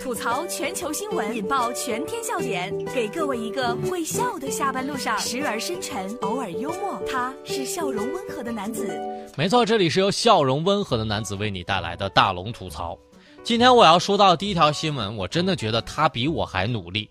[0.00, 7.00] 吐槽全球新闻，引爆全天笑点，给各位一个会笑的下班路上，时而深沉，偶尔幽默。
[7.08, 8.88] 他是笑容温和的男子。
[9.36, 12.98] 没错，这里是由笑容温和的男子为你带来的大龙吐槽。
[13.44, 17.08] 今天我要说到第一条新闻，我真的觉得他比我还努力。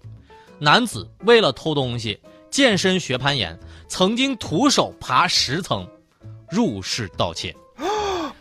[0.59, 2.19] 男子为了偷东西，
[2.49, 3.57] 健身学攀岩，
[3.87, 5.87] 曾经徒手爬十层，
[6.49, 7.55] 入室盗窃。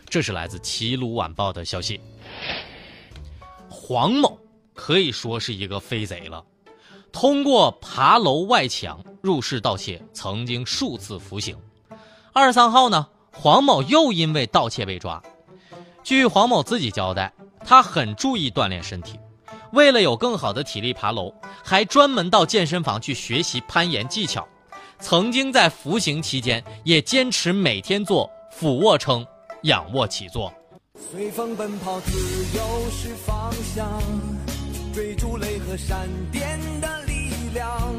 [0.09, 1.99] 这是来自《齐鲁晚报》的消息。
[3.87, 4.35] 黄某
[4.73, 6.43] 可以说是一个飞贼了，
[7.11, 11.55] 通过爬楼外墙入室盗窃，曾经数次服刑。
[12.33, 15.21] 二十三号呢，黄某又因为盗窃被抓。
[16.03, 17.31] 据黄某自己交代，
[17.63, 19.19] 他很注意锻炼身体，
[19.71, 21.31] 为了有更好的体力爬楼，
[21.63, 24.47] 还专门到健身房去学习攀岩技巧。
[24.97, 29.23] 曾经在服刑期间，也坚持每天做俯卧撑。
[29.61, 30.51] 仰卧起坐，
[30.97, 32.11] 随风奔跑，自
[32.57, 34.01] 由是方向，
[34.93, 37.93] 追逐雷和闪电的力量，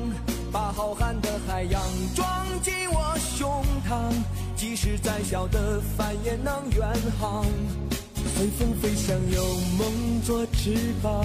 [0.53, 1.83] 把浩瀚的海洋
[2.15, 4.13] 装进我胸膛，
[4.57, 6.89] 即使再小的帆也能远
[7.21, 7.45] 航。
[8.35, 9.45] 随风飞翔，有
[9.79, 11.25] 梦做翅膀，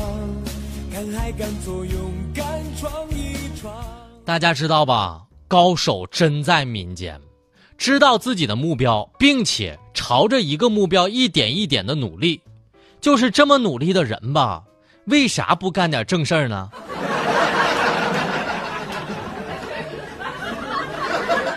[0.91, 2.45] 敢爱敢做，勇敢
[2.77, 3.73] 闯一闯。
[4.23, 5.25] 大家知道吧？
[5.47, 7.19] 高手真在民间。
[7.81, 12.39] 知道自己的目标，并且朝着一个目标一点一点的努力，
[13.01, 14.61] 就是这么努力的人吧？
[15.05, 16.69] 为啥不干点正事儿呢？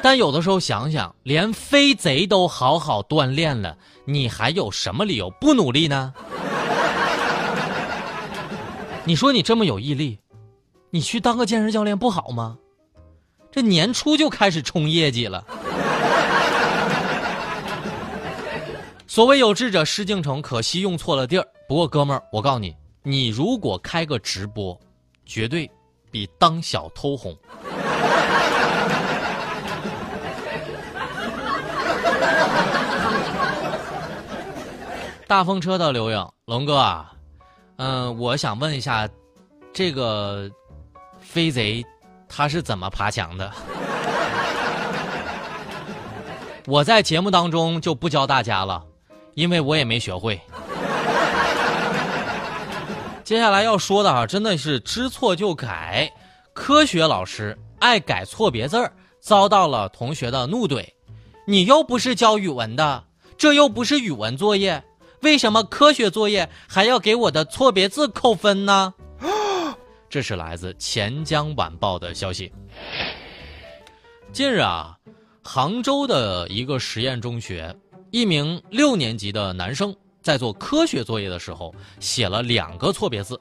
[0.03, 6.15] 但有的时候想想，连飞贼都好好锻炼了，你还有什么理由不努力呢？
[9.05, 10.19] 你说你这么有毅力，
[10.89, 12.57] 你去当个健身教练不好吗？
[13.53, 15.45] 这年初就开始冲业绩了。
[19.15, 21.47] 所谓有志者事竟成，可惜用错了地儿。
[21.69, 24.77] 不过哥们儿，我告诉你，你如果开个直播，
[25.25, 25.71] 绝对
[26.11, 27.33] 比当小偷红。
[35.29, 37.13] 大风车的刘影龙哥啊，
[37.77, 39.09] 嗯，我想问一下，
[39.73, 40.51] 这个
[41.21, 41.87] 飞贼
[42.29, 43.49] 他是怎么爬墙的？
[46.67, 48.85] 我在节目当中就不教大家了。
[49.35, 50.41] 因为我也没学会。
[53.23, 56.13] 接下来要说的啊，真的是知错就改。
[56.53, 60.87] 科学老师爱改错别字儿，遭到了同学的怒怼。
[61.47, 63.05] 你又不是教语文的，
[63.37, 64.83] 这又不是语文作业，
[65.23, 68.95] 为什么科学作业还要给我的错别字扣分呢？
[70.09, 72.53] 这是来自钱江晚报的消息。
[74.33, 74.97] 近日啊，
[75.43, 77.75] 杭州的一个实验中学。
[78.15, 79.93] 一名六年级的男生
[80.23, 83.37] 在做科学作业的时候写了两个错别字，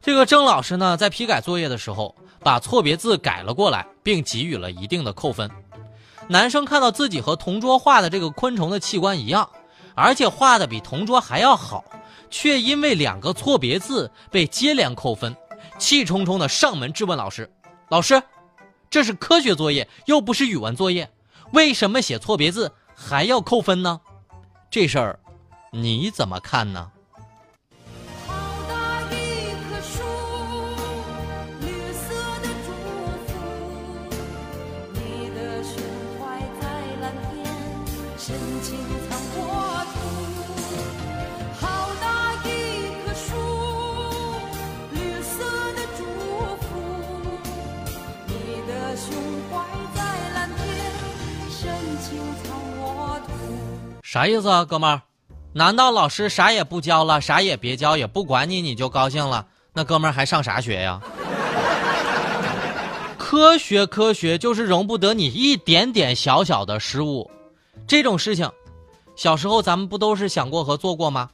[0.00, 5.50] 这个郑老师呢在批改作业的时候把错别字改了过来，并给予了一定的扣分。
[6.28, 9.50] 男生看到自己和同桌画的这个昆虫的器官一样，
[9.96, 11.84] 而且画的比同桌还要好，
[12.30, 15.34] 却因为两个错别字被接连扣分，
[15.80, 17.50] 气冲冲的上门质问老师
[17.90, 18.22] ：“老师，
[18.88, 21.10] 这是科学作业，又不是语文作业，
[21.50, 24.00] 为什么写错别字？”还要扣分呢，
[24.70, 25.20] 这事儿
[25.70, 26.90] 你怎么看呢？
[54.08, 55.02] 啥意思啊，哥们儿？
[55.52, 59.44] 难道老师啥也不教了，啥也别教，也不管你，你就高兴了？
[59.72, 61.02] 那哥们儿还上啥学呀？
[63.18, 67.28] 科学，科学就是容不得你一点点小小的失误。
[67.84, 68.48] 这种事情，
[69.16, 71.28] 小时候咱们不都是想过和做过吗？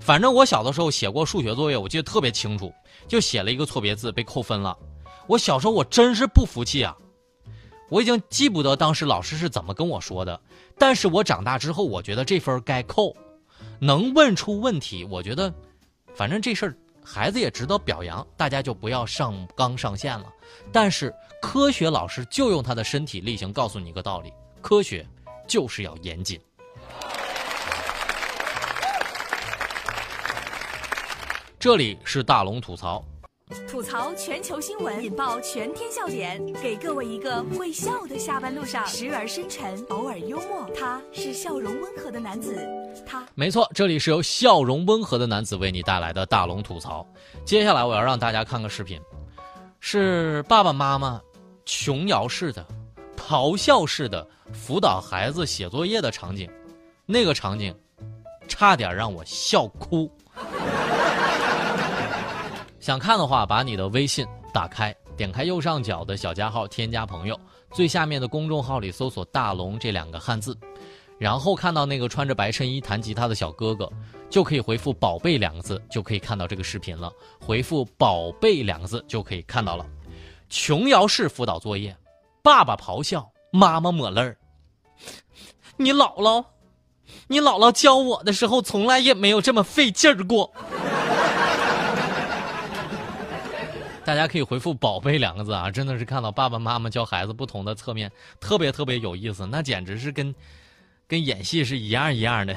[0.00, 2.74] 反正我小的时候写过数学作业，我记得特别清楚，
[3.06, 4.76] 就写了一个错别字被扣分了。
[5.28, 6.92] 我小时候我真是不服气啊！
[7.88, 10.40] 我已经记不得当时老师是怎么跟我说的，
[10.76, 13.16] 但是我长大之后，我觉得这分该扣。
[13.78, 15.52] 能问出问题，我觉得，
[16.14, 20.26] 反正这事儿孩子也值得表扬，大家就不要上纲上线了。
[20.72, 25.06] 但是科学老师就用他的身体力行告诉你一个道理：科学
[25.46, 26.40] 就是要严谨。
[31.58, 33.04] 这里是大龙吐槽。
[33.68, 40.68] 吐槽全球新闻，引爆全天笑点，给各位一个会笑的下班路上，时而深沉，偶尔幽默。
[40.74, 42.58] 他是笑容温和的男子。
[43.06, 47.06] 他没错，这里是由笑容温和的男子为你带来的大龙吐槽。
[47.44, 49.00] 接下来我要让大家看个视频，
[49.78, 51.22] 是爸爸妈妈
[51.64, 52.66] 琼瑶式的、
[53.16, 56.50] 咆哮式的辅导孩子写作业的场景，
[57.04, 57.72] 那个场景
[58.48, 60.10] 差点让我笑哭。
[62.86, 67.36] 想看的话，把你的微信打开，点开右上角的小加号，添加朋友，
[67.72, 70.56] 最下面的公众号里搜索“大龙”这两个汉字。
[71.18, 73.90] 然后看到那个穿着白衬衣弹吉他的小哥哥，
[74.30, 77.10] 就可以回复“宝贝”两个字，就可以看到这个视频了。
[77.40, 79.84] 回复“宝贝”两个字就可以看到了。
[80.48, 81.92] 琼瑶式辅导作业，
[82.40, 84.38] 爸爸咆哮，妈妈抹泪儿。
[85.76, 86.44] 你姥姥，
[87.26, 90.52] 你姥姥教我的时候，从来也没有这么费劲儿过。
[94.06, 98.08] 大家可以回复“宝贝”两个字啊，真的是看到爸爸妈妈教孩子不同的侧面，
[98.38, 100.32] 特别特别有意思，那简直是跟。
[101.08, 102.56] 跟演戏是一样一样的。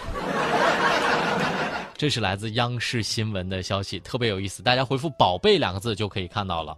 [1.96, 4.64] 这是来自央视新闻的消息，特别有意思。
[4.64, 6.76] 大家回复“宝贝”两个字就可以看到了。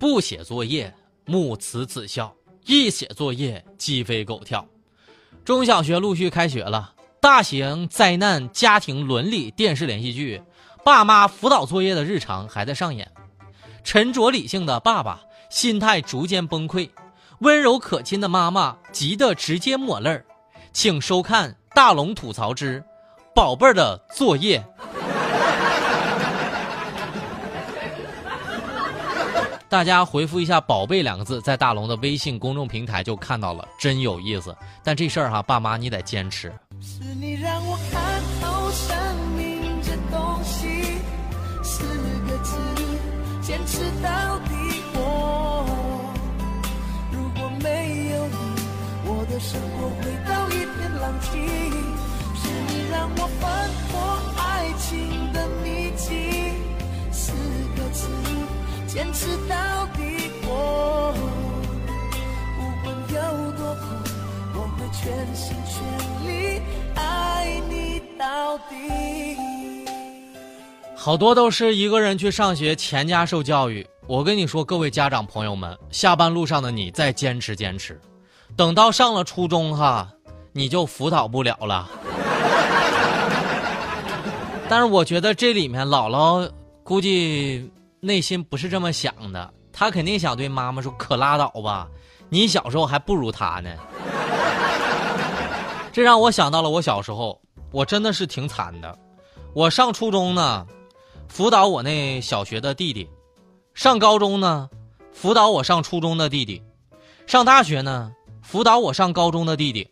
[0.00, 0.92] 不写作业，
[1.24, 2.34] 母慈子孝；
[2.66, 4.66] 一写作业，鸡飞狗跳。
[5.44, 10.36] 中小学陆续开学了，大型灾难家庭伦理电视连续剧
[10.84, 13.10] 《爸妈辅导作业的日常》还在上演。
[13.84, 15.20] 沉着理性的爸爸
[15.50, 16.88] 心态逐渐崩溃。
[17.40, 20.24] 温柔可亲的妈妈急得直接抹泪儿，
[20.72, 22.84] 请收看大龙吐槽之
[23.34, 24.64] 宝贝儿的作业。
[29.68, 34.56] 大家回复一下“宝贝”两个字，在大龙的微信公众平台就看到了，真有意思。
[34.84, 36.52] 但这事儿哈，爸妈你得坚持。
[36.80, 37.76] 是你让我
[65.02, 65.82] 全心全
[66.28, 66.62] 力
[66.94, 69.84] 爱你到底。
[70.94, 73.84] 好多都是一个人去上学，全家受教育。
[74.06, 78.00] 我跟你说，各位家长朋友们，下班路上的你再坚持坚持。
[78.56, 80.08] 等到上了初中哈，
[80.52, 81.90] 你就辅导不了了。
[84.70, 86.48] 但是我觉得这里面姥姥
[86.84, 87.68] 估计
[87.98, 91.88] 内心不是这么想的，她肯定想对妈妈说：“可拉倒吧，
[92.28, 93.68] 你小时候还不如她呢。”
[95.92, 97.38] 这让我想到了我小时候，
[97.70, 98.98] 我真的是挺惨的。
[99.52, 100.66] 我上初中呢，
[101.28, 103.06] 辅导我那小学的弟弟；
[103.74, 104.70] 上高中呢，
[105.12, 106.62] 辅导我上初中的弟弟；
[107.26, 108.12] 上大学呢。
[108.42, 109.88] 辅导我上高中的弟弟，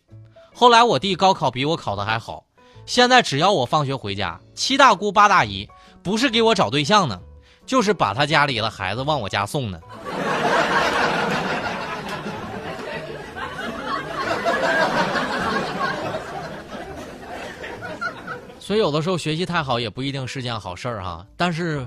[0.53, 2.45] 后来我弟高考比我考的还好，
[2.85, 5.67] 现在只要我放学回家，七大姑八大姨
[6.03, 7.21] 不是给我找对象呢，
[7.65, 9.81] 就是把他家里的孩子往我家送呢。
[18.71, 21.85] 所以有的时候学习太好也不一定是件好事儿哈，但是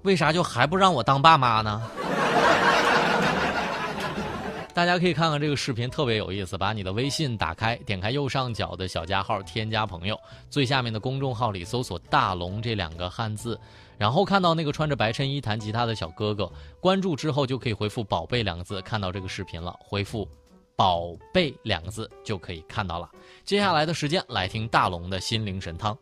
[0.00, 1.82] 为啥就还不让我当爸妈呢？
[4.72, 6.56] 大家可以看看这个视频，特别有意思。
[6.56, 10.18] 把你的微信打开，点开右上角的小加号，添加朋友，
[10.48, 13.60] 最下面的公众号里搜索“大龙”这两个汉字，
[13.98, 19.76] 然后看到那个穿着白衬衣弹吉他的小哥哥，关注之后就可以回复“宝贝”两个字，看到这个视频了。
[19.78, 20.26] 回复
[20.74, 23.06] “宝贝”两个字就可以看到了。
[23.44, 25.94] 接下来的时间来听大龙的心灵神汤。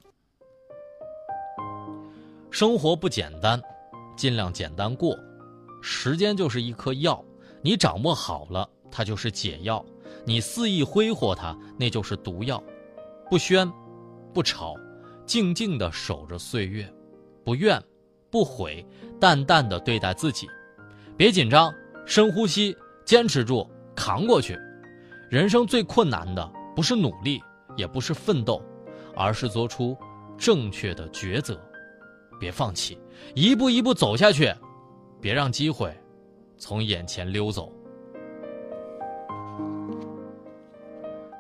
[2.51, 3.63] 生活不简单，
[4.17, 5.17] 尽量简单过。
[5.81, 7.25] 时间就是一颗药。
[7.63, 9.85] 你掌握好了，它就是解药；
[10.25, 12.63] 你肆意挥霍它，那就是毒药。
[13.29, 13.71] 不喧，
[14.35, 14.75] 不吵，
[15.25, 16.91] 静静地守着岁月，
[17.45, 17.81] 不怨，
[18.31, 18.85] 不悔，
[19.21, 20.49] 淡淡的对待自己。
[21.17, 21.73] 别紧张，
[22.05, 24.59] 深呼吸，坚持住，扛过去。
[25.31, 27.41] 人生最困难的不是努力，
[27.77, 28.61] 也不是奋斗，
[29.15, 29.97] 而是做出
[30.37, 31.61] 正确的抉择。
[32.41, 32.99] 别放弃，
[33.37, 34.53] 一步一步走下去，
[35.21, 35.95] 别让机会。
[36.57, 37.73] 从眼前溜走。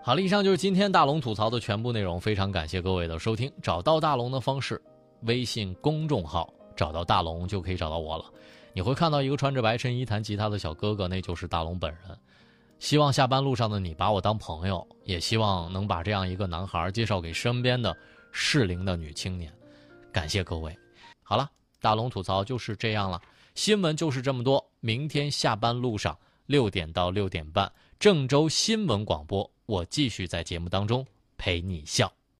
[0.02, 2.18] 好了，以上就是今天大龙吐槽的全部内容。
[2.18, 3.52] 非常感谢各位的收听。
[3.60, 4.80] 找到大龙的方式：
[5.22, 8.24] 微信公众号找到大龙就可以找到我了。
[8.72, 12.18] 你会看到一个穿着白衬衣弹吉他的小哥哥，那就是大龙本人。
[12.78, 17.94] 希望下班路上的你把我当朋友，也希望能把这样一个男孩介绍给身边的
[18.32, 19.52] 适龄的女青年。
[20.10, 20.74] 感谢各位。
[21.30, 21.48] 好了，
[21.80, 23.22] 大龙吐槽就是这样了。
[23.54, 24.68] 新闻就是这么多。
[24.80, 27.70] 明天下班路上六点到六点半，
[28.00, 31.06] 郑州新闻广播，我继续在节目当中。
[31.38, 32.19] 陪你笑。